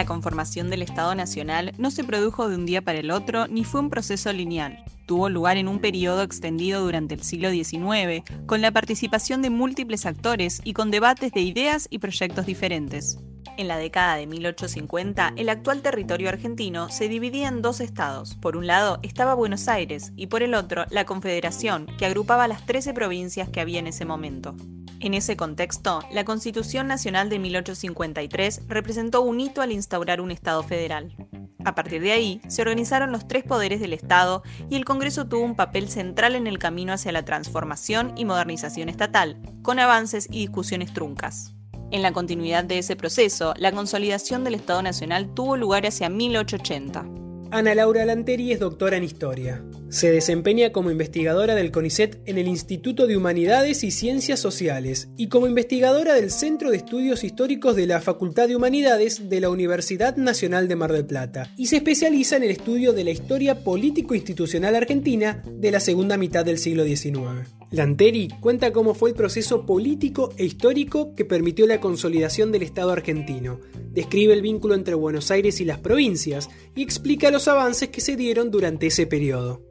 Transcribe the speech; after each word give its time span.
La 0.00 0.06
conformación 0.06 0.70
del 0.70 0.80
Estado 0.80 1.14
Nacional 1.14 1.74
no 1.76 1.90
se 1.90 2.04
produjo 2.04 2.48
de 2.48 2.54
un 2.54 2.64
día 2.64 2.80
para 2.80 3.00
el 3.00 3.10
otro 3.10 3.46
ni 3.48 3.64
fue 3.64 3.82
un 3.82 3.90
proceso 3.90 4.32
lineal. 4.32 4.82
Tuvo 5.04 5.28
lugar 5.28 5.58
en 5.58 5.68
un 5.68 5.78
periodo 5.78 6.22
extendido 6.22 6.82
durante 6.82 7.14
el 7.14 7.22
siglo 7.22 7.50
XIX, 7.50 8.24
con 8.46 8.62
la 8.62 8.70
participación 8.70 9.42
de 9.42 9.50
múltiples 9.50 10.06
actores 10.06 10.62
y 10.64 10.72
con 10.72 10.90
debates 10.90 11.32
de 11.32 11.42
ideas 11.42 11.86
y 11.90 11.98
proyectos 11.98 12.46
diferentes. 12.46 13.18
En 13.58 13.68
la 13.68 13.76
década 13.76 14.16
de 14.16 14.26
1850, 14.26 15.34
el 15.36 15.50
actual 15.50 15.82
territorio 15.82 16.30
argentino 16.30 16.88
se 16.88 17.10
dividía 17.10 17.48
en 17.48 17.60
dos 17.60 17.80
estados. 17.80 18.36
Por 18.36 18.56
un 18.56 18.66
lado 18.66 19.00
estaba 19.02 19.34
Buenos 19.34 19.68
Aires 19.68 20.12
y 20.16 20.28
por 20.28 20.42
el 20.42 20.54
otro 20.54 20.86
la 20.88 21.04
Confederación, 21.04 21.84
que 21.98 22.06
agrupaba 22.06 22.48
las 22.48 22.64
13 22.64 22.94
provincias 22.94 23.50
que 23.50 23.60
había 23.60 23.80
en 23.80 23.88
ese 23.88 24.06
momento. 24.06 24.56
En 25.00 25.14
ese 25.14 25.34
contexto, 25.34 26.00
la 26.12 26.24
Constitución 26.24 26.86
Nacional 26.86 27.30
de 27.30 27.38
1853 27.38 28.68
representó 28.68 29.22
un 29.22 29.40
hito 29.40 29.62
al 29.62 29.72
instaurar 29.72 30.20
un 30.20 30.30
Estado 30.30 30.62
federal. 30.62 31.16
A 31.64 31.74
partir 31.74 32.02
de 32.02 32.12
ahí, 32.12 32.42
se 32.48 32.60
organizaron 32.60 33.10
los 33.10 33.26
tres 33.26 33.44
poderes 33.44 33.80
del 33.80 33.94
Estado 33.94 34.42
y 34.68 34.76
el 34.76 34.84
Congreso 34.84 35.26
tuvo 35.26 35.42
un 35.42 35.56
papel 35.56 35.88
central 35.88 36.34
en 36.34 36.46
el 36.46 36.58
camino 36.58 36.92
hacia 36.92 37.12
la 37.12 37.24
transformación 37.24 38.12
y 38.16 38.26
modernización 38.26 38.90
estatal, 38.90 39.40
con 39.62 39.78
avances 39.78 40.26
y 40.30 40.40
discusiones 40.40 40.92
truncas. 40.92 41.54
En 41.90 42.02
la 42.02 42.12
continuidad 42.12 42.64
de 42.64 42.78
ese 42.78 42.94
proceso, 42.94 43.54
la 43.56 43.72
consolidación 43.72 44.44
del 44.44 44.54
Estado 44.54 44.82
Nacional 44.82 45.32
tuvo 45.32 45.56
lugar 45.56 45.86
hacia 45.86 46.10
1880. 46.10 47.06
Ana 47.50 47.74
Laura 47.74 48.04
Lanteri 48.04 48.52
es 48.52 48.60
doctora 48.60 48.98
en 48.98 49.04
historia. 49.04 49.64
Se 49.90 50.12
desempeña 50.12 50.70
como 50.70 50.92
investigadora 50.92 51.56
del 51.56 51.72
CONICET 51.72 52.22
en 52.26 52.38
el 52.38 52.46
Instituto 52.46 53.08
de 53.08 53.16
Humanidades 53.16 53.82
y 53.82 53.90
Ciencias 53.90 54.38
Sociales 54.38 55.08
y 55.16 55.28
como 55.28 55.48
investigadora 55.48 56.14
del 56.14 56.30
Centro 56.30 56.70
de 56.70 56.76
Estudios 56.76 57.24
Históricos 57.24 57.74
de 57.74 57.88
la 57.88 58.00
Facultad 58.00 58.46
de 58.46 58.54
Humanidades 58.54 59.28
de 59.28 59.40
la 59.40 59.50
Universidad 59.50 60.16
Nacional 60.16 60.68
de 60.68 60.76
Mar 60.76 60.92
del 60.92 61.06
Plata 61.06 61.52
y 61.56 61.66
se 61.66 61.78
especializa 61.78 62.36
en 62.36 62.44
el 62.44 62.52
estudio 62.52 62.92
de 62.92 63.02
la 63.02 63.10
historia 63.10 63.64
político-institucional 63.64 64.76
argentina 64.76 65.42
de 65.44 65.72
la 65.72 65.80
segunda 65.80 66.16
mitad 66.16 66.44
del 66.44 66.58
siglo 66.58 66.84
XIX. 66.84 67.50
Lanteri 67.72 68.28
cuenta 68.40 68.72
cómo 68.72 68.94
fue 68.94 69.10
el 69.10 69.16
proceso 69.16 69.66
político 69.66 70.32
e 70.36 70.44
histórico 70.44 71.16
que 71.16 71.24
permitió 71.24 71.66
la 71.66 71.80
consolidación 71.80 72.52
del 72.52 72.62
Estado 72.62 72.92
argentino, 72.92 73.58
describe 73.90 74.34
el 74.34 74.42
vínculo 74.42 74.74
entre 74.74 74.94
Buenos 74.94 75.32
Aires 75.32 75.60
y 75.60 75.64
las 75.64 75.78
provincias 75.78 76.48
y 76.76 76.82
explica 76.82 77.32
los 77.32 77.48
avances 77.48 77.88
que 77.88 78.00
se 78.00 78.14
dieron 78.14 78.52
durante 78.52 78.86
ese 78.86 79.06
periodo. 79.06 79.62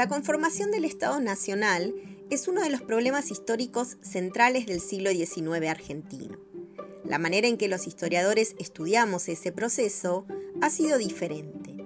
La 0.00 0.08
conformación 0.08 0.70
del 0.70 0.86
Estado 0.86 1.20
Nacional 1.20 1.94
es 2.30 2.48
uno 2.48 2.62
de 2.62 2.70
los 2.70 2.80
problemas 2.80 3.30
históricos 3.30 3.98
centrales 4.00 4.64
del 4.64 4.80
siglo 4.80 5.10
XIX 5.10 5.68
argentino. 5.68 6.38
La 7.04 7.18
manera 7.18 7.48
en 7.48 7.58
que 7.58 7.68
los 7.68 7.86
historiadores 7.86 8.56
estudiamos 8.58 9.28
ese 9.28 9.52
proceso 9.52 10.24
ha 10.62 10.70
sido 10.70 10.96
diferente. 10.96 11.84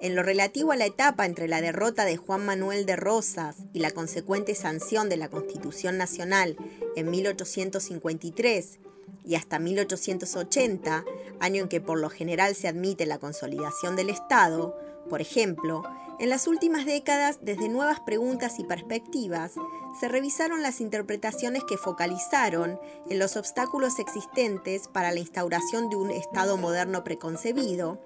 En 0.00 0.16
lo 0.16 0.24
relativo 0.24 0.72
a 0.72 0.76
la 0.76 0.86
etapa 0.86 1.26
entre 1.26 1.46
la 1.46 1.60
derrota 1.60 2.04
de 2.04 2.16
Juan 2.16 2.44
Manuel 2.44 2.86
de 2.86 2.96
Rosas 2.96 3.58
y 3.72 3.78
la 3.78 3.92
consecuente 3.92 4.56
sanción 4.56 5.08
de 5.08 5.16
la 5.16 5.30
Constitución 5.30 5.96
Nacional 5.96 6.56
en 6.96 7.08
1853 7.08 8.80
y 9.24 9.36
hasta 9.36 9.60
1880, 9.60 11.04
año 11.38 11.62
en 11.62 11.68
que 11.68 11.80
por 11.80 12.00
lo 12.00 12.10
general 12.10 12.56
se 12.56 12.66
admite 12.66 13.06
la 13.06 13.18
consolidación 13.18 13.94
del 13.94 14.10
Estado, 14.10 14.76
por 15.08 15.20
ejemplo, 15.20 15.82
en 16.18 16.30
las 16.30 16.46
últimas 16.46 16.86
décadas, 16.86 17.38
desde 17.42 17.68
nuevas 17.68 18.00
preguntas 18.00 18.58
y 18.58 18.64
perspectivas, 18.64 19.52
se 19.98 20.08
revisaron 20.08 20.62
las 20.62 20.80
interpretaciones 20.80 21.64
que 21.64 21.76
focalizaron 21.76 22.78
en 23.08 23.18
los 23.18 23.36
obstáculos 23.36 23.98
existentes 23.98 24.88
para 24.88 25.12
la 25.12 25.20
instauración 25.20 25.90
de 25.90 25.96
un 25.96 26.10
Estado 26.10 26.56
moderno 26.56 27.04
preconcebido 27.04 28.00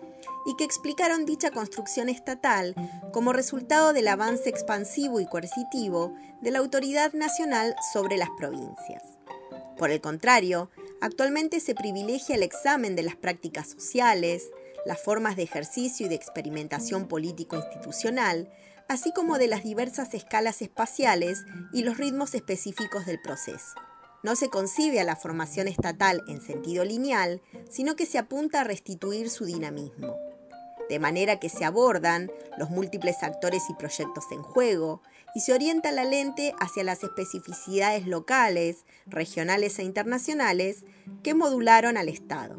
y 0.46 0.56
que 0.56 0.64
explicaron 0.64 1.26
dicha 1.26 1.50
construcción 1.50 2.08
estatal 2.08 2.74
como 3.12 3.32
resultado 3.32 3.92
del 3.92 4.08
avance 4.08 4.48
expansivo 4.48 5.20
y 5.20 5.26
coercitivo 5.26 6.14
de 6.40 6.50
la 6.50 6.58
autoridad 6.60 7.12
nacional 7.12 7.74
sobre 7.92 8.16
las 8.16 8.30
provincias. 8.38 9.02
Por 9.76 9.90
el 9.90 10.00
contrario, 10.00 10.70
actualmente 11.00 11.60
se 11.60 11.74
privilegia 11.74 12.34
el 12.34 12.42
examen 12.42 12.96
de 12.96 13.02
las 13.02 13.16
prácticas 13.16 13.68
sociales, 13.68 14.50
las 14.84 15.00
formas 15.00 15.36
de 15.36 15.42
ejercicio 15.42 16.06
y 16.06 16.08
de 16.08 16.14
experimentación 16.14 17.08
político-institucional, 17.08 18.50
así 18.88 19.12
como 19.12 19.38
de 19.38 19.48
las 19.48 19.62
diversas 19.62 20.14
escalas 20.14 20.62
espaciales 20.62 21.44
y 21.72 21.82
los 21.82 21.98
ritmos 21.98 22.34
específicos 22.34 23.06
del 23.06 23.20
proceso. 23.20 23.74
No 24.22 24.34
se 24.34 24.48
concibe 24.48 24.98
a 24.98 25.04
la 25.04 25.14
formación 25.14 25.68
estatal 25.68 26.22
en 26.26 26.40
sentido 26.40 26.84
lineal, 26.84 27.40
sino 27.70 27.94
que 27.94 28.06
se 28.06 28.18
apunta 28.18 28.62
a 28.62 28.64
restituir 28.64 29.30
su 29.30 29.44
dinamismo. 29.44 30.16
De 30.88 30.98
manera 30.98 31.38
que 31.38 31.50
se 31.50 31.64
abordan 31.64 32.30
los 32.56 32.70
múltiples 32.70 33.22
actores 33.22 33.64
y 33.68 33.74
proyectos 33.74 34.24
en 34.32 34.42
juego 34.42 35.02
y 35.34 35.40
se 35.40 35.52
orienta 35.52 35.92
la 35.92 36.04
lente 36.04 36.54
hacia 36.58 36.82
las 36.82 37.04
especificidades 37.04 38.06
locales, 38.06 38.86
regionales 39.06 39.78
e 39.78 39.84
internacionales 39.84 40.84
que 41.22 41.34
modularon 41.34 41.96
al 41.98 42.08
Estado. 42.08 42.58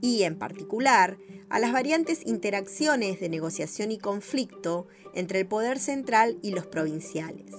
Y, 0.00 0.22
en 0.22 0.38
particular, 0.38 1.18
a 1.48 1.58
las 1.58 1.72
variantes 1.72 2.26
interacciones 2.26 3.20
de 3.20 3.28
negociación 3.28 3.90
y 3.90 3.98
conflicto 3.98 4.86
entre 5.14 5.40
el 5.40 5.46
poder 5.46 5.78
central 5.78 6.38
y 6.42 6.52
los 6.52 6.66
provinciales, 6.66 7.54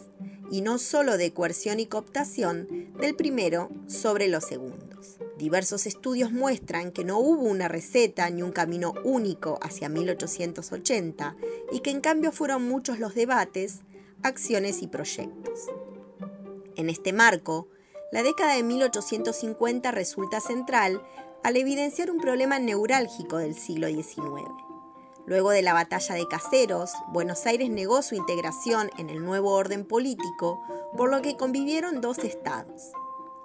y 0.49 0.61
no 0.61 0.77
solo 0.77 1.17
de 1.17 1.33
coerción 1.33 1.79
y 1.79 1.85
cooptación 1.85 2.93
del 2.99 3.15
primero 3.15 3.69
sobre 3.87 4.27
los 4.27 4.45
segundos. 4.45 5.17
Diversos 5.37 5.87
estudios 5.87 6.31
muestran 6.31 6.91
que 6.91 7.03
no 7.03 7.17
hubo 7.17 7.43
una 7.43 7.67
receta 7.67 8.29
ni 8.29 8.43
un 8.43 8.51
camino 8.51 8.93
único 9.03 9.57
hacia 9.61 9.89
1880 9.89 11.35
y 11.71 11.79
que 11.79 11.89
en 11.89 11.99
cambio 11.99 12.31
fueron 12.31 12.67
muchos 12.67 12.99
los 12.99 13.15
debates, 13.15 13.81
acciones 14.23 14.83
y 14.83 14.87
proyectos. 14.87 15.67
En 16.75 16.89
este 16.89 17.11
marco, 17.11 17.67
la 18.11 18.23
década 18.23 18.55
de 18.55 18.63
1850 18.63 19.91
resulta 19.91 20.39
central 20.41 21.01
al 21.43 21.57
evidenciar 21.57 22.11
un 22.11 22.19
problema 22.19 22.59
neurálgico 22.59 23.37
del 23.37 23.55
siglo 23.55 23.87
XIX. 23.87 24.49
Luego 25.25 25.51
de 25.51 25.61
la 25.61 25.73
batalla 25.73 26.15
de 26.15 26.27
Caseros, 26.27 26.91
Buenos 27.13 27.45
Aires 27.45 27.69
negó 27.69 28.01
su 28.01 28.15
integración 28.15 28.89
en 28.97 29.09
el 29.09 29.23
nuevo 29.23 29.51
orden 29.51 29.85
político, 29.85 30.61
por 30.97 31.09
lo 31.09 31.21
que 31.21 31.37
convivieron 31.37 32.01
dos 32.01 32.19
estados, 32.19 32.91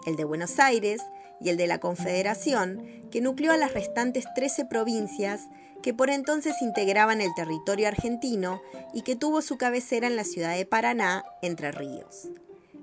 el 0.07 0.17
de 0.17 0.25
Buenos 0.25 0.59
Aires 0.59 1.03
y 1.41 1.51
el 1.51 1.57
de 1.57 1.67
la 1.67 1.79
Confederación, 1.79 3.09
que 3.11 3.21
nucleó 3.21 3.53
a 3.53 3.57
las 3.57 3.75
restantes 3.75 4.25
13 4.35 4.65
provincias 4.67 5.43
que 5.83 5.95
por 5.95 6.11
entonces 6.11 6.55
integraban 6.63 7.21
el 7.21 7.35
territorio 7.35 7.89
argentino 7.89 8.61
y 8.93 9.03
que 9.03 9.15
tuvo 9.15 9.43
su 9.43 9.57
cabecera 9.57 10.07
en 10.07 10.17
la 10.17 10.25
ciudad 10.25 10.57
de 10.57 10.67
Paraná, 10.67 11.25
Entre 11.43 11.71
Ríos. 11.71 12.29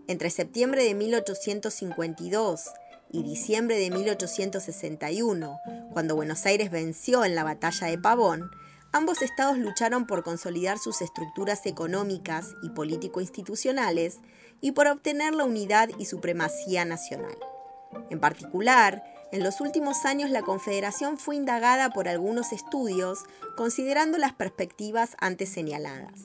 Entre 0.07 0.29
septiembre 0.29 0.83
de 0.83 0.93
1852 0.93 2.69
y 3.13 3.21
diciembre 3.21 3.77
de 3.77 3.91
1861, 3.91 5.59
cuando 5.93 6.15
Buenos 6.15 6.45
Aires 6.47 6.71
venció 6.71 7.23
en 7.23 7.35
la 7.35 7.43
batalla 7.43 7.87
de 7.87 7.99
Pavón, 7.99 8.49
ambos 8.91 9.21
estados 9.21 9.59
lucharon 9.59 10.07
por 10.07 10.23
consolidar 10.23 10.79
sus 10.79 11.01
estructuras 11.01 11.65
económicas 11.67 12.55
y 12.63 12.69
político-institucionales 12.71 14.17
y 14.61 14.71
por 14.71 14.87
obtener 14.87 15.35
la 15.35 15.45
unidad 15.45 15.89
y 15.99 16.05
supremacía 16.05 16.85
nacional. 16.85 17.37
En 18.09 18.19
particular, 18.19 19.03
en 19.31 19.43
los 19.43 19.61
últimos 19.61 20.05
años 20.05 20.31
la 20.31 20.41
Confederación 20.41 21.19
fue 21.19 21.35
indagada 21.35 21.91
por 21.91 22.07
algunos 22.07 22.51
estudios 22.51 23.19
considerando 23.55 24.17
las 24.17 24.33
perspectivas 24.33 25.15
antes 25.19 25.49
señaladas. 25.49 26.19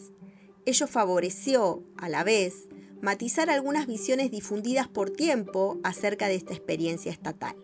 Ello 0.65 0.87
favoreció, 0.87 1.83
a 1.99 2.09
la 2.09 2.25
vez, 2.25 2.68
matizar 3.01 3.51
algunas 3.51 3.87
visiones 3.87 4.31
difundidas 4.31 4.89
por 4.89 5.11
tiempo 5.11 5.79
acerca 5.83 6.29
de 6.29 6.35
esta 6.35 6.55
experiencia 6.55 7.13
estatal. 7.13 7.57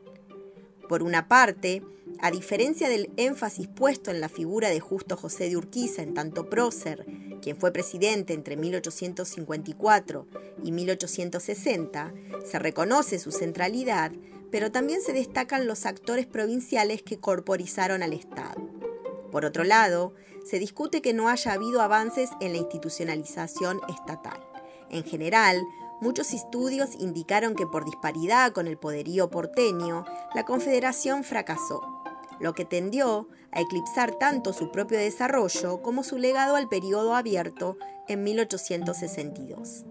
Por 0.88 1.02
una 1.02 1.28
parte, 1.28 1.82
a 2.20 2.30
diferencia 2.30 2.88
del 2.88 3.10
énfasis 3.16 3.68
puesto 3.68 4.10
en 4.10 4.20
la 4.20 4.28
figura 4.28 4.68
de 4.68 4.80
Justo 4.80 5.16
José 5.16 5.48
de 5.48 5.56
Urquiza 5.56 6.02
en 6.02 6.14
tanto 6.14 6.48
prócer, 6.48 7.06
quien 7.42 7.56
fue 7.56 7.72
presidente 7.72 8.32
entre 8.32 8.56
1854 8.56 10.26
y 10.62 10.72
1860, 10.72 12.14
se 12.44 12.58
reconoce 12.58 13.18
su 13.18 13.32
centralidad, 13.32 14.12
pero 14.50 14.70
también 14.70 15.00
se 15.00 15.12
destacan 15.12 15.66
los 15.66 15.84
actores 15.86 16.26
provinciales 16.26 17.02
que 17.02 17.18
corporizaron 17.18 18.02
al 18.02 18.12
Estado. 18.12 18.70
Por 19.32 19.44
otro 19.44 19.64
lado, 19.64 20.14
se 20.44 20.58
discute 20.58 21.02
que 21.02 21.12
no 21.12 21.28
haya 21.28 21.52
habido 21.52 21.80
avances 21.80 22.30
en 22.40 22.52
la 22.52 22.58
institucionalización 22.58 23.80
estatal. 23.88 24.43
En 24.90 25.04
general, 25.04 25.62
muchos 26.00 26.32
estudios 26.32 26.94
indicaron 26.98 27.54
que 27.54 27.66
por 27.66 27.84
disparidad 27.84 28.52
con 28.52 28.66
el 28.66 28.78
poderío 28.78 29.30
porteño, 29.30 30.04
la 30.34 30.44
Confederación 30.44 31.24
fracasó 31.24 31.80
lo 32.40 32.54
que 32.54 32.64
tendió 32.64 33.28
a 33.52 33.60
eclipsar 33.60 34.16
tanto 34.18 34.52
su 34.52 34.70
propio 34.70 34.98
desarrollo 34.98 35.80
como 35.82 36.02
su 36.02 36.18
legado 36.18 36.56
al 36.56 36.68
periodo 36.68 37.14
abierto 37.14 37.76
en 38.08 38.24
1862. 38.24 39.84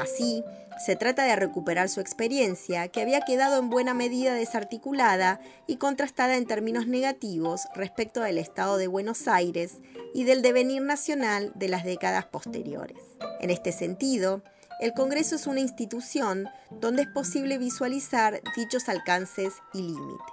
Así, 0.00 0.44
se 0.84 0.96
trata 0.96 1.24
de 1.24 1.34
recuperar 1.34 1.88
su 1.88 2.00
experiencia, 2.00 2.88
que 2.88 3.00
había 3.00 3.22
quedado 3.22 3.58
en 3.58 3.68
buena 3.68 3.94
medida 3.94 4.34
desarticulada 4.34 5.40
y 5.66 5.76
contrastada 5.76 6.36
en 6.36 6.46
términos 6.46 6.86
negativos 6.86 7.66
respecto 7.74 8.20
del 8.20 8.38
Estado 8.38 8.76
de 8.76 8.86
Buenos 8.86 9.26
Aires 9.26 9.78
y 10.14 10.24
del 10.24 10.40
devenir 10.40 10.82
nacional 10.82 11.52
de 11.56 11.68
las 11.68 11.84
décadas 11.84 12.26
posteriores. 12.26 13.02
En 13.40 13.50
este 13.50 13.72
sentido, 13.72 14.42
el 14.80 14.92
Congreso 14.92 15.34
es 15.34 15.48
una 15.48 15.60
institución 15.60 16.48
donde 16.70 17.02
es 17.02 17.08
posible 17.08 17.58
visualizar 17.58 18.40
dichos 18.56 18.88
alcances 18.88 19.54
y 19.74 19.82
límites. 19.82 20.26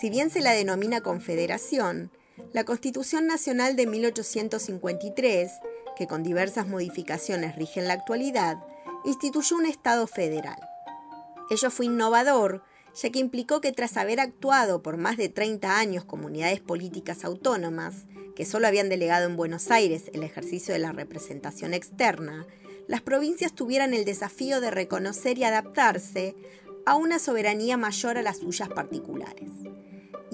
Si 0.00 0.10
bien 0.10 0.30
se 0.30 0.40
la 0.40 0.50
denomina 0.50 1.00
confederación, 1.00 2.10
la 2.52 2.64
Constitución 2.64 3.28
Nacional 3.28 3.76
de 3.76 3.86
1853, 3.86 5.52
que 5.96 6.08
con 6.08 6.24
diversas 6.24 6.66
modificaciones 6.66 7.54
rige 7.54 7.78
en 7.78 7.86
la 7.86 7.94
actualidad, 7.94 8.56
instituyó 9.04 9.56
un 9.56 9.66
Estado 9.66 10.06
federal. 10.06 10.58
Ello 11.50 11.70
fue 11.70 11.86
innovador, 11.86 12.62
ya 12.94 13.10
que 13.10 13.18
implicó 13.18 13.60
que 13.60 13.72
tras 13.72 13.96
haber 13.96 14.20
actuado 14.20 14.82
por 14.82 14.96
más 14.96 15.16
de 15.16 15.28
30 15.28 15.78
años 15.78 16.04
comunidades 16.04 16.60
políticas 16.60 17.24
autónomas, 17.24 18.06
que 18.36 18.44
solo 18.44 18.66
habían 18.66 18.88
delegado 18.88 19.26
en 19.26 19.36
Buenos 19.36 19.70
Aires 19.70 20.10
el 20.12 20.22
ejercicio 20.22 20.74
de 20.74 20.80
la 20.80 20.92
representación 20.92 21.74
externa, 21.74 22.46
las 22.88 23.00
provincias 23.00 23.54
tuvieran 23.54 23.94
el 23.94 24.04
desafío 24.04 24.60
de 24.60 24.70
reconocer 24.70 25.38
y 25.38 25.44
adaptarse 25.44 26.34
a 26.86 26.96
una 26.96 27.18
soberanía 27.18 27.76
mayor 27.76 28.18
a 28.18 28.22
las 28.22 28.38
suyas 28.38 28.68
particulares 28.68 29.50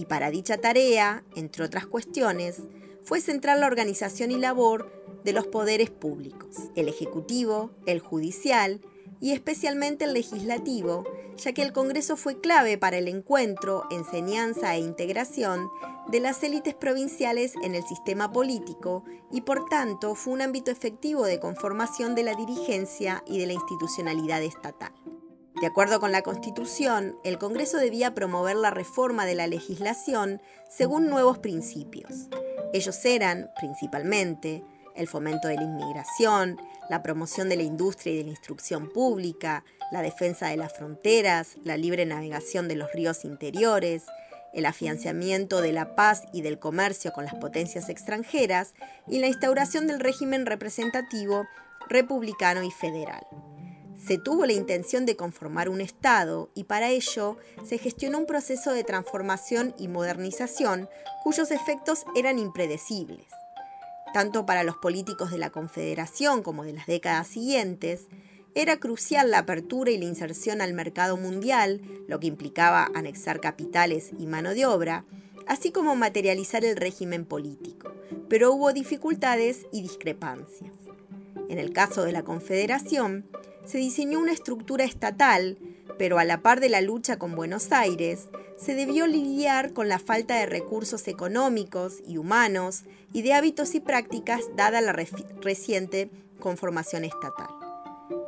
y 0.00 0.06
para 0.06 0.30
dicha 0.30 0.56
tarea, 0.56 1.24
entre 1.36 1.62
otras 1.62 1.86
cuestiones, 1.86 2.62
fue 3.04 3.20
central 3.20 3.60
la 3.60 3.66
organización 3.66 4.30
y 4.30 4.38
labor 4.38 4.90
de 5.24 5.32
los 5.32 5.46
poderes 5.46 5.90
públicos, 5.90 6.56
el 6.74 6.88
ejecutivo, 6.88 7.70
el 7.86 8.00
judicial 8.00 8.80
y 9.20 9.32
especialmente 9.32 10.04
el 10.04 10.14
legislativo, 10.14 11.04
ya 11.36 11.52
que 11.52 11.62
el 11.62 11.72
Congreso 11.72 12.16
fue 12.16 12.40
clave 12.40 12.78
para 12.78 12.98
el 12.98 13.08
encuentro, 13.08 13.84
enseñanza 13.90 14.74
e 14.74 14.80
integración 14.80 15.68
de 16.08 16.20
las 16.20 16.42
élites 16.42 16.74
provinciales 16.74 17.54
en 17.62 17.74
el 17.74 17.84
sistema 17.84 18.32
político 18.32 19.04
y 19.30 19.42
por 19.42 19.68
tanto 19.68 20.14
fue 20.14 20.32
un 20.32 20.42
ámbito 20.42 20.70
efectivo 20.70 21.24
de 21.24 21.38
conformación 21.38 22.14
de 22.14 22.24
la 22.24 22.34
dirigencia 22.34 23.22
y 23.26 23.38
de 23.38 23.46
la 23.46 23.52
institucionalidad 23.52 24.42
estatal. 24.42 24.92
De 25.60 25.66
acuerdo 25.66 26.00
con 26.00 26.10
la 26.10 26.22
Constitución, 26.22 27.16
el 27.22 27.38
Congreso 27.38 27.76
debía 27.76 28.14
promover 28.14 28.56
la 28.56 28.70
reforma 28.70 29.26
de 29.26 29.34
la 29.34 29.46
legislación 29.46 30.40
según 30.70 31.08
nuevos 31.08 31.38
principios. 31.38 32.28
Ellos 32.72 33.04
eran, 33.04 33.50
principalmente, 33.58 34.64
el 34.94 35.08
fomento 35.08 35.48
de 35.48 35.56
la 35.56 35.62
inmigración, 35.62 36.58
la 36.88 37.02
promoción 37.02 37.48
de 37.48 37.56
la 37.56 37.62
industria 37.62 38.14
y 38.14 38.18
de 38.18 38.24
la 38.24 38.30
instrucción 38.30 38.88
pública, 38.88 39.64
la 39.90 40.02
defensa 40.02 40.48
de 40.48 40.56
las 40.56 40.72
fronteras, 40.72 41.56
la 41.64 41.76
libre 41.76 42.06
navegación 42.06 42.68
de 42.68 42.76
los 42.76 42.92
ríos 42.92 43.24
interiores, 43.24 44.04
el 44.52 44.66
afianzamiento 44.66 45.60
de 45.60 45.72
la 45.72 45.94
paz 45.94 46.24
y 46.32 46.42
del 46.42 46.58
comercio 46.58 47.12
con 47.12 47.24
las 47.24 47.34
potencias 47.34 47.88
extranjeras 47.88 48.74
y 49.06 49.18
la 49.18 49.28
instauración 49.28 49.86
del 49.86 50.00
régimen 50.00 50.46
representativo 50.46 51.46
republicano 51.88 52.62
y 52.62 52.70
federal. 52.70 53.26
Se 54.04 54.18
tuvo 54.18 54.46
la 54.46 54.52
intención 54.52 55.04
de 55.06 55.16
conformar 55.16 55.68
un 55.68 55.80
Estado 55.80 56.50
y 56.54 56.64
para 56.64 56.88
ello 56.88 57.36
se 57.64 57.78
gestionó 57.78 58.18
un 58.18 58.26
proceso 58.26 58.72
de 58.72 58.82
transformación 58.82 59.74
y 59.78 59.88
modernización 59.88 60.88
cuyos 61.22 61.50
efectos 61.50 62.04
eran 62.16 62.38
impredecibles. 62.38 63.26
Tanto 64.12 64.44
para 64.44 64.64
los 64.64 64.76
políticos 64.76 65.30
de 65.30 65.38
la 65.38 65.50
Confederación 65.50 66.42
como 66.42 66.64
de 66.64 66.72
las 66.72 66.86
décadas 66.86 67.28
siguientes, 67.28 68.08
era 68.54 68.78
crucial 68.78 69.30
la 69.30 69.38
apertura 69.38 69.92
y 69.92 69.98
la 69.98 70.06
inserción 70.06 70.60
al 70.60 70.74
mercado 70.74 71.16
mundial, 71.16 71.80
lo 72.08 72.18
que 72.18 72.26
implicaba 72.26 72.90
anexar 72.94 73.40
capitales 73.40 74.10
y 74.18 74.26
mano 74.26 74.54
de 74.54 74.66
obra, 74.66 75.04
así 75.46 75.70
como 75.70 75.94
materializar 75.94 76.64
el 76.64 76.76
régimen 76.76 77.24
político. 77.24 77.92
Pero 78.28 78.52
hubo 78.52 78.72
dificultades 78.72 79.66
y 79.72 79.82
discrepancias. 79.82 80.72
En 81.48 81.58
el 81.58 81.72
caso 81.72 82.02
de 82.02 82.12
la 82.12 82.24
Confederación, 82.24 83.26
se 83.64 83.78
diseñó 83.78 84.18
una 84.18 84.32
estructura 84.32 84.84
estatal, 84.84 85.58
pero 86.00 86.18
a 86.18 86.24
la 86.24 86.40
par 86.40 86.60
de 86.60 86.70
la 86.70 86.80
lucha 86.80 87.18
con 87.18 87.34
Buenos 87.34 87.72
Aires, 87.72 88.30
se 88.56 88.74
debió 88.74 89.06
lidiar 89.06 89.74
con 89.74 89.90
la 89.90 89.98
falta 89.98 90.34
de 90.36 90.46
recursos 90.46 91.06
económicos 91.08 91.98
y 92.06 92.16
humanos 92.16 92.84
y 93.12 93.20
de 93.20 93.34
hábitos 93.34 93.74
y 93.74 93.80
prácticas 93.80 94.40
dada 94.56 94.80
la 94.80 94.94
reciente 94.94 96.10
conformación 96.40 97.04
estatal. 97.04 97.50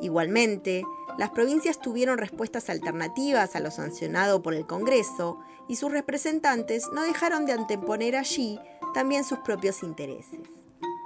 Igualmente, 0.02 0.84
las 1.16 1.30
provincias 1.30 1.80
tuvieron 1.80 2.18
respuestas 2.18 2.68
alternativas 2.68 3.56
a 3.56 3.60
lo 3.60 3.70
sancionado 3.70 4.42
por 4.42 4.52
el 4.52 4.66
Congreso 4.66 5.38
y 5.66 5.76
sus 5.76 5.90
representantes 5.90 6.88
no 6.92 7.00
dejaron 7.00 7.46
de 7.46 7.52
anteponer 7.52 8.16
allí 8.16 8.60
también 8.92 9.24
sus 9.24 9.38
propios 9.38 9.82
intereses. 9.82 10.40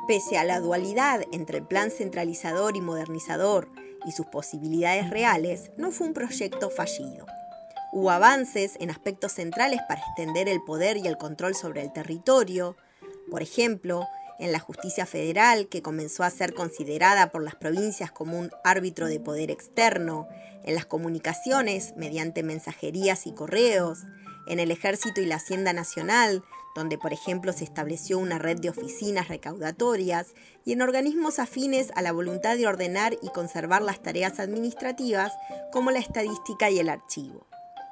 Pese 0.08 0.36
a 0.36 0.42
la 0.42 0.58
dualidad 0.58 1.22
entre 1.30 1.58
el 1.58 1.64
plan 1.64 1.92
centralizador 1.92 2.76
y 2.76 2.80
modernizador 2.80 3.68
y 4.06 4.12
sus 4.12 4.26
posibilidades 4.26 5.10
reales, 5.10 5.70
no 5.76 5.90
fue 5.90 6.06
un 6.06 6.14
proyecto 6.14 6.70
fallido. 6.70 7.26
Hubo 7.92 8.10
avances 8.10 8.76
en 8.80 8.90
aspectos 8.90 9.32
centrales 9.32 9.80
para 9.88 10.00
extender 10.00 10.48
el 10.48 10.62
poder 10.62 10.96
y 10.96 11.06
el 11.06 11.18
control 11.18 11.54
sobre 11.54 11.82
el 11.82 11.92
territorio, 11.92 12.76
por 13.30 13.42
ejemplo, 13.42 14.06
en 14.38 14.52
la 14.52 14.60
justicia 14.60 15.06
federal, 15.06 15.68
que 15.68 15.82
comenzó 15.82 16.22
a 16.22 16.30
ser 16.30 16.54
considerada 16.54 17.30
por 17.30 17.42
las 17.42 17.54
provincias 17.54 18.12
como 18.12 18.38
un 18.38 18.50
árbitro 18.64 19.06
de 19.06 19.20
poder 19.20 19.50
externo, 19.50 20.28
en 20.64 20.74
las 20.74 20.84
comunicaciones 20.84 21.94
mediante 21.96 22.42
mensajerías 22.42 23.26
y 23.26 23.32
correos, 23.32 24.00
en 24.46 24.60
el 24.60 24.70
ejército 24.70 25.20
y 25.20 25.26
la 25.26 25.36
hacienda 25.36 25.72
nacional, 25.72 26.42
donde 26.76 26.98
por 26.98 27.12
ejemplo 27.12 27.52
se 27.52 27.64
estableció 27.64 28.18
una 28.18 28.38
red 28.38 28.60
de 28.60 28.68
oficinas 28.68 29.28
recaudatorias, 29.28 30.34
y 30.64 30.72
en 30.72 30.82
organismos 30.82 31.38
afines 31.38 31.90
a 31.96 32.02
la 32.02 32.12
voluntad 32.12 32.56
de 32.56 32.66
ordenar 32.66 33.16
y 33.22 33.30
conservar 33.30 33.82
las 33.82 34.02
tareas 34.02 34.38
administrativas 34.38 35.32
como 35.72 35.90
la 35.90 35.98
estadística 35.98 36.70
y 36.70 36.78
el 36.78 36.90
archivo. 36.90 37.46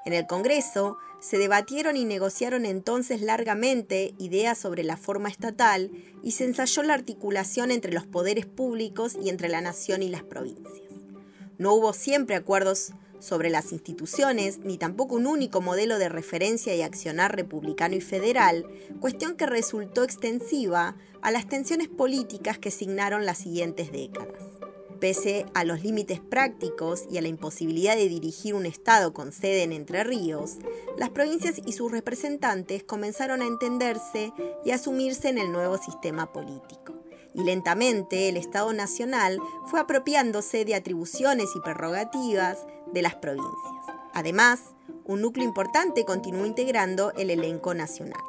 En 0.05 0.12
el 0.12 0.26
Congreso 0.26 0.99
se 1.19 1.38
debatieron 1.38 1.97
y 1.97 2.05
negociaron 2.05 2.67
entonces 2.67 3.23
largamente 3.23 4.14
ideas 4.19 4.59
sobre 4.59 4.85
la 4.85 4.99
forma 4.99 5.31
estatal 5.31 5.91
y 6.23 6.33
se 6.33 6.45
ensayó 6.45 6.83
la 6.83 6.93
articulación 6.93 7.71
entre 7.71 7.93
los 7.93 8.07
poderes 8.07 8.45
públicos 8.45 9.17
y 9.19 9.31
entre 9.31 9.49
la 9.49 9.62
nación 9.62 10.03
y 10.03 10.11
las 10.11 10.23
provincias. 10.23 10.84
No 11.58 11.75
hubo 11.75 11.92
siempre 11.92 12.34
acuerdos 12.34 12.92
sobre 13.20 13.49
las 13.49 13.73
instituciones, 13.73 14.58
ni 14.58 14.76
tampoco 14.76 15.14
un 15.14 15.26
único 15.26 15.61
modelo 15.61 15.99
de 15.99 16.08
referencia 16.08 16.75
y 16.75 16.82
accionar 16.82 17.34
republicano 17.34 17.96
y 17.96 18.00
federal, 18.00 18.66
cuestión 19.00 19.37
que 19.37 19.46
resultó 19.46 20.04
extensiva 20.04 20.96
a 21.23 21.30
las 21.30 21.49
tensiones 21.49 21.88
políticas 21.88 22.58
que 22.58 22.70
signaron 22.70 23.25
las 23.25 23.38
siguientes 23.38 23.92
décadas. 23.92 24.42
Pese 25.00 25.46
a 25.54 25.64
los 25.64 25.82
límites 25.82 26.20
prácticos 26.20 27.04
y 27.11 27.18
a 27.18 27.23
la 27.23 27.28
imposibilidad 27.28 27.96
de 27.96 28.08
dirigir 28.08 28.54
un 28.54 28.66
Estado 28.66 29.12
con 29.12 29.32
sede 29.32 29.62
en 29.62 29.73
Entre 29.73 30.04
Ríos, 30.04 30.56
las 30.99 31.11
provincias 31.11 31.61
y 31.64 31.73
sus 31.73 31.90
representantes 31.90 32.84
comenzaron 32.84 33.42
a 33.42 33.46
entenderse 33.46 34.32
y 34.64 34.70
a 34.70 34.76
asumirse 34.76 35.28
en 35.28 35.38
el 35.38 35.52
nuevo 35.52 35.78
sistema 35.78 36.32
político 36.32 36.94
y 37.35 37.43
lentamente 37.43 38.29
el 38.29 38.37
Estado 38.37 38.73
Nacional 38.73 39.38
fue 39.67 39.81
apropiándose 39.81 40.64
de 40.64 40.75
atribuciones 40.75 41.50
y 41.55 41.61
prerrogativas 41.61 42.67
de 42.93 43.03
las 43.03 43.17
provincias. 43.17 43.53
Además, 44.14 44.61
un 45.05 45.21
núcleo 45.21 45.45
importante 45.45 46.05
continuó 46.05 46.47
integrando 46.47 47.12
el 47.12 47.31
elenco 47.31 47.75
nacional. 47.75 48.23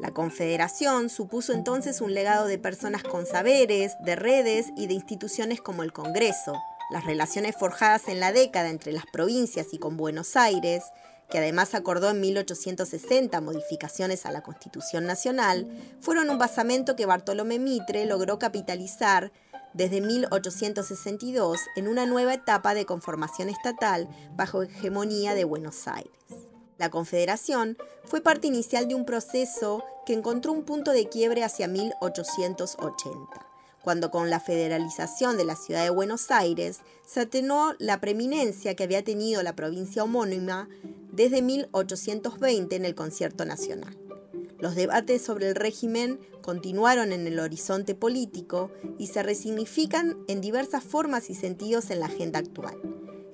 La 0.00 0.12
Confederación 0.12 1.08
supuso 1.08 1.52
entonces 1.52 2.00
un 2.00 2.14
legado 2.14 2.46
de 2.46 2.58
personas 2.58 3.04
con 3.04 3.26
saberes, 3.26 3.92
de 4.04 4.16
redes 4.16 4.72
y 4.76 4.88
de 4.88 4.94
instituciones 4.94 5.60
como 5.60 5.82
el 5.82 5.92
Congreso. 5.92 6.54
Las 6.90 7.04
relaciones 7.04 7.54
forjadas 7.56 8.08
en 8.08 8.18
la 8.18 8.32
década 8.32 8.70
entre 8.70 8.92
las 8.92 9.06
provincias 9.06 9.68
y 9.72 9.78
con 9.78 9.96
Buenos 9.96 10.36
Aires, 10.36 10.82
que 11.30 11.38
además 11.38 11.74
acordó 11.74 12.10
en 12.10 12.20
1860 12.20 13.40
modificaciones 13.40 14.26
a 14.26 14.32
la 14.32 14.42
Constitución 14.42 15.06
Nacional, 15.06 15.68
fueron 16.00 16.30
un 16.30 16.38
basamento 16.38 16.96
que 16.96 17.06
Bartolomé 17.06 17.58
Mitre 17.58 18.06
logró 18.06 18.38
capitalizar 18.38 19.32
desde 19.72 20.00
1862 20.00 21.58
en 21.76 21.88
una 21.88 22.06
nueva 22.06 22.34
etapa 22.34 22.74
de 22.74 22.86
conformación 22.86 23.48
estatal 23.48 24.08
bajo 24.36 24.62
hegemonía 24.62 25.34
de 25.34 25.44
Buenos 25.44 25.88
Aires. 25.88 26.12
La 26.78 26.90
Confederación 26.90 27.76
fue 28.04 28.20
parte 28.20 28.46
inicial 28.46 28.88
de 28.88 28.94
un 28.94 29.04
proceso 29.04 29.84
que 30.06 30.12
encontró 30.12 30.52
un 30.52 30.64
punto 30.64 30.92
de 30.92 31.08
quiebre 31.08 31.44
hacia 31.44 31.68
1880 31.68 33.54
cuando 33.84 34.10
con 34.10 34.30
la 34.30 34.40
federalización 34.40 35.36
de 35.36 35.44
la 35.44 35.56
ciudad 35.56 35.84
de 35.84 35.90
Buenos 35.90 36.30
Aires 36.30 36.80
se 37.06 37.20
atenuó 37.20 37.74
la 37.78 38.00
preeminencia 38.00 38.74
que 38.74 38.82
había 38.82 39.04
tenido 39.04 39.42
la 39.42 39.54
provincia 39.54 40.02
homónima 40.02 40.68
desde 41.14 41.42
1820 41.42 42.74
en 42.74 42.84
el 42.84 42.94
concierto 42.94 43.44
nacional. 43.44 43.96
Los 44.58 44.74
debates 44.74 45.22
sobre 45.22 45.48
el 45.48 45.54
régimen 45.54 46.18
continuaron 46.42 47.12
en 47.12 47.26
el 47.26 47.38
horizonte 47.38 47.94
político 47.94 48.70
y 48.98 49.08
se 49.08 49.22
resignifican 49.22 50.16
en 50.26 50.40
diversas 50.40 50.82
formas 50.82 51.30
y 51.30 51.34
sentidos 51.34 51.90
en 51.90 52.00
la 52.00 52.06
agenda 52.06 52.38
actual. 52.38 52.76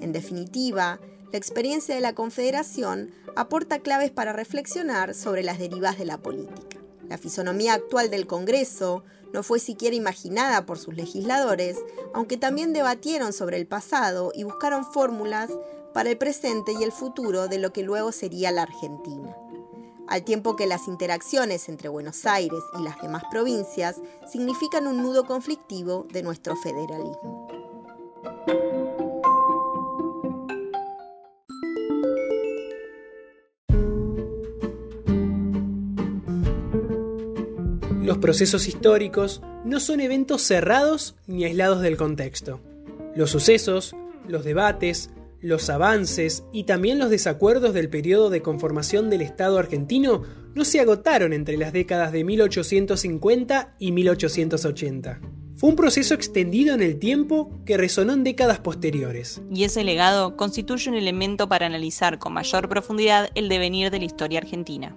En 0.01 0.13
definitiva, 0.13 1.01
la 1.31 1.39
experiencia 1.39 1.95
de 1.95 2.01
la 2.01 2.15
Confederación 2.15 3.13
aporta 3.37 3.79
claves 3.79 4.11
para 4.11 4.33
reflexionar 4.33 5.15
sobre 5.15 5.43
las 5.43 5.59
derivas 5.59 5.99
de 5.99 6.05
la 6.05 6.19
política. 6.19 6.79
La 7.09 7.19
fisonomía 7.19 7.75
actual 7.75 8.11
del 8.11 8.27
Congreso 8.27 9.05
no 9.33 9.43
fue 9.43 9.61
siquiera 9.61 9.95
imaginada 9.95 10.67
por 10.67 10.79
sus 10.79 10.95
legisladores, 10.95 11.77
aunque 12.13 12.37
también 12.37 12.73
debatieron 12.73 13.33
sobre 13.33 13.57
el 13.57 13.67
pasado 13.67 14.33
y 14.35 14.43
buscaron 14.43 14.85
fórmulas 14.85 15.51
para 15.93 16.11
el 16.11 16.19
presente 16.19 16.73
y 16.73 16.83
el 16.83 16.93
futuro 16.93 17.49
de 17.49 17.59
lo 17.59 17.73
que 17.73 17.83
luego 17.83 18.13
sería 18.13 18.51
la 18.51 18.63
Argentina. 18.63 19.37
Al 20.09 20.25
tiempo 20.25 20.57
que 20.57 20.67
las 20.67 20.89
interacciones 20.89 21.69
entre 21.69 21.89
Buenos 21.89 22.27
Aires 22.27 22.61
y 22.79 22.83
las 22.83 23.01
demás 23.01 23.23
provincias 23.31 24.01
significan 24.27 24.89
un 24.89 25.03
nudo 25.03 25.25
conflictivo 25.25 26.07
de 26.13 26.23
nuestro 26.25 26.57
federalismo. 26.57 27.47
Los 38.03 38.19
procesos 38.19 38.67
históricos 38.67 39.41
no 39.65 39.79
son 39.79 40.01
eventos 40.01 40.43
cerrados 40.43 41.15
ni 41.29 41.45
aislados 41.45 41.81
del 41.81 41.97
contexto. 41.97 42.59
Los 43.15 43.31
sucesos, 43.31 43.95
los 44.27 44.43
debates, 44.43 45.11
los 45.41 45.71
avances 45.71 46.45
y 46.53 46.65
también 46.65 46.99
los 46.99 47.11
desacuerdos 47.11 47.75
del 47.75 47.89
periodo 47.89 48.31
de 48.31 48.43
conformación 48.43 49.11
del 49.11 49.23
Estado 49.23 49.59
argentino 49.59 50.23
no 50.55 50.65
se 50.65 50.81
agotaron 50.81 51.33
entre 51.33 51.57
las 51.57 51.73
décadas 51.73 52.13
de 52.13 52.25
1850 52.25 53.75
y 53.79 53.93
1880. 53.93 55.21
Fue 55.57 55.69
un 55.69 55.77
proceso 55.77 56.15
extendido 56.15 56.75
en 56.75 56.83
el 56.83 56.99
tiempo 56.99 57.51
que 57.67 57.77
resonó 57.77 58.15
en 58.15 58.25
décadas 58.25 58.61
posteriores. 58.61 59.43
Y 59.53 59.65
ese 59.65 59.85
legado 59.85 60.35
constituye 60.37 60.89
un 60.89 60.97
elemento 60.97 61.49
para 61.49 61.67
analizar 61.67 62.19
con 62.19 62.33
mayor 62.33 62.69
profundidad 62.69 63.29
el 63.35 63.51
devenir 63.51 63.91
de 63.91 63.99
la 63.99 64.07
historia 64.07 64.39
argentina. 64.39 64.97